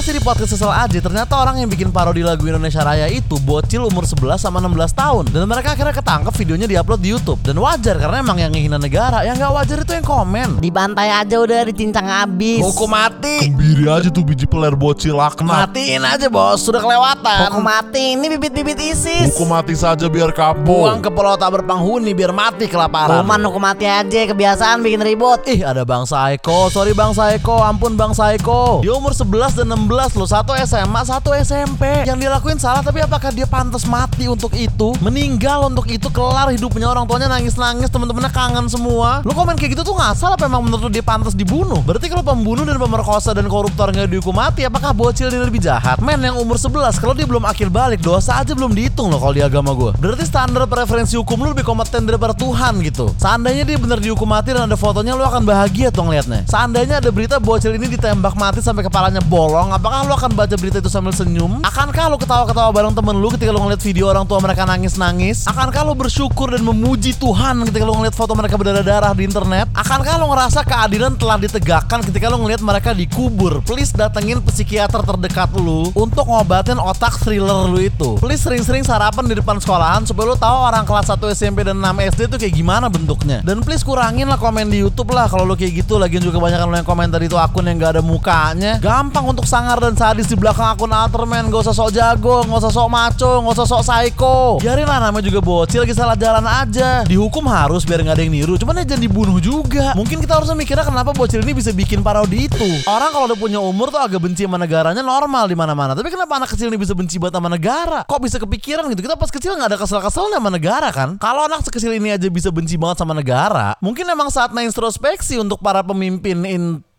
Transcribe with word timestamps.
Masih 0.00 0.16
di 0.16 0.24
podcast 0.24 0.56
sesal 0.56 0.72
aja, 0.72 0.96
ternyata 0.96 1.36
orang 1.36 1.60
yang 1.60 1.68
bikin 1.68 1.92
parodi 1.92 2.24
lagu 2.24 2.40
Indonesia 2.48 2.80
Raya 2.80 3.04
itu 3.12 3.36
bocil 3.44 3.84
umur 3.84 4.08
11 4.08 4.40
sama 4.40 4.56
16 4.56 4.96
tahun. 4.96 5.28
Dan 5.28 5.44
mereka 5.44 5.76
akhirnya 5.76 5.92
ketangkep 5.92 6.32
videonya 6.40 6.64
diupload 6.72 7.00
di 7.04 7.12
YouTube. 7.12 7.36
Dan 7.44 7.60
wajar 7.60 8.00
karena 8.00 8.24
emang 8.24 8.40
yang 8.40 8.48
ngehina 8.48 8.80
negara, 8.80 9.28
yang 9.28 9.36
nggak 9.36 9.52
wajar 9.52 9.84
itu 9.84 9.92
yang 9.92 10.06
komen. 10.08 10.56
Dibantai 10.64 11.12
aja 11.12 11.36
udah 11.36 11.68
dicincang 11.68 12.08
habis. 12.08 12.64
Hukum 12.64 12.88
mati. 12.88 13.52
Biri 13.52 13.92
aja 13.92 14.08
tuh 14.08 14.24
biji 14.24 14.48
peler 14.48 14.72
bocil 14.72 15.20
laknat. 15.20 15.68
Matiin 15.68 16.00
aja 16.00 16.32
bos, 16.32 16.64
sudah 16.64 16.80
kelewatan. 16.80 17.52
Hukum 17.52 17.60
mati 17.60 18.16
ini 18.16 18.24
bibit-bibit 18.40 18.80
ISIS. 18.80 19.36
Hukum 19.36 19.52
mati 19.52 19.76
saja 19.76 20.08
biar 20.08 20.32
kapok. 20.32 20.64
Buang 20.64 21.04
ke 21.04 21.12
pulau 21.12 21.36
tak 21.36 21.60
berpenghuni 21.60 22.16
biar 22.16 22.32
mati 22.32 22.72
kelaparan. 22.72 23.20
Hukuman 23.20 23.52
hukum 23.52 23.60
mati 23.60 23.84
aja 23.84 24.32
kebiasaan 24.32 24.80
bikin 24.80 25.04
ribut. 25.04 25.44
Ih 25.44 25.60
ada 25.60 25.84
Bang 25.84 26.08
Saiko, 26.08 26.72
sorry 26.72 26.96
Bang 26.96 27.12
Saiko, 27.12 27.60
ampun 27.60 28.00
Bang 28.00 28.16
Saiko 28.16 28.80
Dia 28.80 28.96
umur 28.96 29.12
11 29.12 29.60
dan 29.60 29.76
16 29.76 29.89
loh, 29.90 30.28
satu 30.28 30.54
SMA, 30.54 31.00
satu 31.02 31.34
SMP 31.34 32.06
Yang 32.06 32.16
dia 32.22 32.30
lakuin 32.30 32.58
salah 32.58 32.82
tapi 32.84 33.02
apakah 33.02 33.34
dia 33.34 33.46
pantas 33.48 33.82
mati 33.86 34.30
untuk 34.30 34.54
itu? 34.54 34.94
Meninggal 35.02 35.66
untuk 35.66 35.90
itu, 35.90 36.06
kelar 36.12 36.52
hidupnya 36.54 36.86
orang 36.86 37.08
tuanya 37.10 37.26
nangis-nangis, 37.26 37.90
temen-temennya 37.90 38.30
kangen 38.30 38.66
semua 38.70 39.24
Lu 39.26 39.34
komen 39.34 39.58
kayak 39.58 39.78
gitu 39.78 39.82
tuh 39.82 39.94
nggak 39.96 40.14
salah 40.18 40.36
apa 40.38 40.46
emang 40.46 40.66
menurut 40.66 40.88
lu 40.88 40.90
dia 40.92 41.04
pantas 41.04 41.34
dibunuh? 41.34 41.82
Berarti 41.82 42.06
kalau 42.06 42.22
pembunuh 42.22 42.62
dan 42.62 42.78
pemerkosa 42.78 43.34
dan 43.34 43.50
koruptor 43.50 43.90
nggak 43.90 44.08
dihukum 44.08 44.34
mati, 44.36 44.64
apakah 44.64 44.94
bocil 44.94 45.28
dia 45.28 45.42
lebih 45.42 45.60
jahat? 45.60 45.98
Men 46.00 46.22
yang 46.22 46.38
umur 46.38 46.56
11, 46.56 46.98
kalau 47.02 47.12
dia 47.12 47.26
belum 47.26 47.42
akil 47.46 47.68
balik, 47.68 48.00
dosa 48.00 48.40
aja 48.40 48.54
belum 48.54 48.72
dihitung 48.72 49.10
loh 49.10 49.20
kalau 49.20 49.34
di 49.34 49.42
agama 49.42 49.74
gue 49.74 49.92
Berarti 49.98 50.24
standar 50.24 50.64
preferensi 50.70 51.18
hukum 51.18 51.42
lu 51.42 51.52
lebih 51.52 51.66
kompeten 51.66 52.06
daripada 52.06 52.32
Tuhan 52.32 52.80
gitu 52.84 53.12
Seandainya 53.20 53.66
dia 53.66 53.76
bener 53.76 53.98
dihukum 54.00 54.28
mati 54.28 54.54
dan 54.54 54.68
ada 54.68 54.76
fotonya 54.78 55.12
lu 55.16 55.24
akan 55.26 55.42
bahagia 55.42 55.88
tuh 55.90 56.06
ngeliatnya. 56.06 56.46
Seandainya 56.46 57.02
ada 57.02 57.10
berita 57.10 57.36
bocil 57.36 57.74
ini 57.74 57.90
ditembak 57.90 58.36
mati 58.38 58.62
sampai 58.62 58.86
kepalanya 58.86 59.20
bolong, 59.24 59.74
apakah 59.80 60.04
lu 60.04 60.12
akan 60.12 60.36
baca 60.36 60.54
berita 60.60 60.76
itu 60.76 60.92
sambil 60.92 61.08
senyum? 61.16 61.64
Akankah 61.64 62.12
lu 62.12 62.20
ketawa-ketawa 62.20 62.68
bareng 62.68 62.92
temen 62.92 63.16
lu 63.16 63.32
ketika 63.32 63.48
lu 63.48 63.64
ngeliat 63.64 63.80
video 63.80 64.12
orang 64.12 64.28
tua 64.28 64.36
mereka 64.36 64.68
nangis-nangis? 64.68 65.48
Akankah 65.48 65.88
lu 65.88 65.96
bersyukur 65.96 66.52
dan 66.52 66.60
memuji 66.60 67.16
Tuhan 67.16 67.64
ketika 67.64 67.88
lu 67.88 67.96
ngeliat 67.96 68.12
foto 68.12 68.36
mereka 68.36 68.60
berdarah-darah 68.60 69.16
di 69.16 69.24
internet? 69.24 69.72
Akankah 69.72 70.20
lu 70.20 70.28
ngerasa 70.28 70.60
keadilan 70.68 71.16
telah 71.16 71.40
ditegakkan 71.40 72.04
ketika 72.04 72.28
lu 72.28 72.44
ngeliat 72.44 72.60
mereka 72.60 72.92
dikubur? 72.92 73.64
Please 73.64 73.96
datengin 73.96 74.44
psikiater 74.44 75.00
terdekat 75.00 75.48
lu 75.56 75.88
untuk 75.96 76.28
ngobatin 76.28 76.76
otak 76.76 77.16
thriller 77.24 77.64
lu 77.64 77.80
itu. 77.80 78.20
Please 78.20 78.44
sering-sering 78.44 78.84
sarapan 78.84 79.24
di 79.24 79.34
depan 79.40 79.56
sekolahan 79.56 80.04
supaya 80.04 80.28
lu 80.28 80.36
tahu 80.36 80.56
orang 80.60 80.84
kelas 80.84 81.08
1 81.08 81.24
SMP 81.32 81.64
dan 81.64 81.80
6 81.80 82.12
SD 82.12 82.20
itu 82.28 82.36
kayak 82.36 82.52
gimana 82.52 82.92
bentuknya. 82.92 83.40
Dan 83.40 83.64
please 83.64 83.80
kurangin 83.80 84.28
lah 84.28 84.36
komen 84.36 84.68
di 84.68 84.84
YouTube 84.84 85.16
lah 85.16 85.24
kalau 85.24 85.48
lu 85.48 85.56
kayak 85.56 85.72
gitu 85.80 85.96
lagian 85.96 86.20
juga 86.20 86.36
kebanyakan 86.36 86.68
lo 86.68 86.76
yang 86.76 86.88
komentar 86.88 87.20
itu 87.24 87.40
akun 87.40 87.64
yang 87.64 87.80
gak 87.80 87.96
ada 87.96 88.02
mukanya 88.04 88.76
gampang 88.76 89.24
untuk 89.24 89.48
sangar 89.60 89.76
dan 89.76 89.92
sadis 89.92 90.24
di 90.24 90.40
belakang 90.40 90.72
akun 90.72 90.88
Alterman. 90.88 91.52
Gak 91.52 91.68
usah 91.68 91.76
sok 91.76 91.92
jago 91.92 92.40
gak 92.48 92.60
usah 92.64 92.72
sok 92.72 92.88
maco 92.88 93.32
gak 93.44 93.52
usah 93.60 93.66
sok 93.68 93.82
psycho. 93.84 94.56
Biarin 94.56 94.88
lah 94.88 95.04
namanya 95.04 95.28
juga 95.28 95.44
bocil 95.44 95.84
lagi 95.84 95.92
salah 95.92 96.16
jalan 96.16 96.40
aja. 96.48 97.04
Dihukum 97.04 97.44
harus 97.44 97.84
biar 97.84 98.00
gak 98.00 98.16
ada 98.16 98.22
yang 98.24 98.32
niru 98.32 98.56
cuman 98.56 98.80
ya 98.80 98.96
jangan 98.96 99.04
dibunuh 99.04 99.36
juga. 99.36 99.92
Mungkin 99.92 100.24
kita 100.24 100.40
harusnya 100.40 100.56
mikirnya 100.56 100.88
kenapa 100.88 101.12
bocil 101.12 101.44
ini 101.44 101.52
bisa 101.52 101.76
bikin 101.76 102.00
parodi 102.00 102.48
itu. 102.48 102.68
Orang 102.88 103.12
kalau 103.12 103.28
udah 103.28 103.36
punya 103.36 103.60
umur 103.60 103.92
tuh 103.92 104.00
agak 104.00 104.24
benci 104.24 104.48
sama 104.48 104.56
negaranya 104.56 105.04
normal 105.04 105.44
di 105.44 105.52
mana 105.52 105.76
mana 105.76 105.92
tapi 105.92 106.08
kenapa 106.08 106.40
anak 106.40 106.56
kecil 106.56 106.72
ini 106.72 106.80
bisa 106.80 106.96
benci 106.96 107.20
banget 107.20 107.36
sama 107.36 107.52
negara? 107.52 108.08
Kok 108.08 108.20
bisa 108.24 108.40
kepikiran 108.40 108.88
gitu? 108.96 109.04
Kita 109.04 109.20
pas 109.20 109.28
kecil 109.28 109.60
nggak 109.60 109.76
ada 109.76 109.78
kesel-keselnya 109.84 110.40
sama 110.40 110.48
negara 110.48 110.88
kan? 110.88 111.20
Kalau 111.20 111.44
anak 111.44 111.68
sekecil 111.68 112.00
ini 112.00 112.16
aja 112.16 112.32
bisa 112.32 112.48
benci 112.48 112.80
banget 112.80 113.04
sama 113.04 113.12
negara 113.12 113.76
mungkin 113.84 114.08
emang 114.08 114.32
saatnya 114.32 114.64
introspeksi 114.64 115.36
untuk 115.36 115.60
para 115.60 115.84
pemimpin 115.84 116.40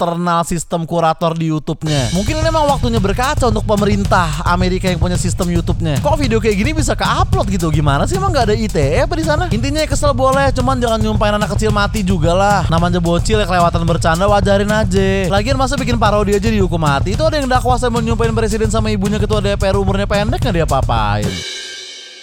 internal 0.01 0.41
sistem 0.41 0.81
kurator 0.89 1.37
di 1.37 1.53
YouTube-nya. 1.53 2.09
Mungkin 2.17 2.41
ini 2.41 2.43
memang 2.49 2.65
waktunya 2.65 2.97
berkaca 2.97 3.53
untuk 3.53 3.61
pemerintah 3.69 4.41
Amerika 4.49 4.89
yang 4.89 4.97
punya 4.97 5.13
sistem 5.13 5.53
YouTube-nya. 5.53 6.01
Kok 6.01 6.17
video 6.17 6.41
kayak 6.41 6.57
gini 6.57 6.73
bisa 6.73 6.97
ke-upload 6.97 7.53
gitu? 7.53 7.69
Gimana 7.69 8.09
sih 8.09 8.17
emang 8.17 8.33
nggak 8.33 8.49
ada 8.49 8.55
ITE 8.57 9.05
apa 9.05 9.13
di 9.13 9.21
sana? 9.21 9.45
Intinya 9.53 9.85
kesel 9.85 10.17
boleh, 10.17 10.49
cuman 10.57 10.81
jangan 10.81 10.97
nyumpain 10.97 11.37
anak 11.37 11.53
kecil 11.53 11.69
mati 11.69 12.01
juga 12.01 12.33
lah. 12.33 12.65
Namanya 12.73 12.97
bocil 12.97 13.37
ya 13.37 13.45
kelewatan 13.45 13.85
bercanda 13.85 14.25
wajarin 14.25 14.73
aja. 14.73 15.29
Lagian 15.29 15.61
masa 15.61 15.77
bikin 15.77 16.01
parodi 16.01 16.33
aja 16.33 16.49
dihukum 16.49 16.81
mati? 16.81 17.13
Itu 17.13 17.21
ada 17.21 17.37
yang 17.37 17.45
dakwah 17.45 17.77
saya 17.77 17.93
mau 17.93 18.01
nyumpain 18.01 18.33
presiden 18.33 18.73
sama 18.73 18.89
ibunya 18.89 19.21
ketua 19.21 19.37
DPR 19.37 19.77
umurnya 19.77 20.09
pendek 20.09 20.41
nggak 20.41 20.55
dia 20.57 20.65
apa-apain? 20.65 21.29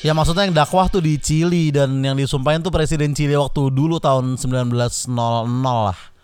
Ya 0.02 0.14
maksudnya 0.14 0.46
yang 0.46 0.54
dakwah 0.54 0.86
tuh 0.86 1.02
di 1.02 1.18
Chili 1.18 1.74
dan 1.74 1.98
yang 2.02 2.14
disumpahin 2.14 2.62
tuh 2.62 2.70
presiden 2.70 3.14
Chili 3.14 3.34
waktu 3.34 3.70
dulu 3.70 3.98
tahun 3.98 4.38
1900 4.38 5.10
lah. 5.62 6.17